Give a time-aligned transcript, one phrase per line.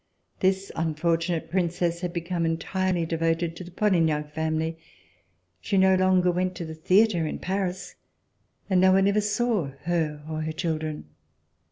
[0.39, 4.79] This unfortunate Princess had become entirely devoted to the Polignac family.
[5.59, 7.93] She no longer went to the theatre in Paris,
[8.67, 11.05] and no one ever saw her or her children.